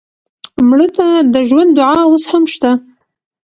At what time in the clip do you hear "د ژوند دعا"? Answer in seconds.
1.33-1.99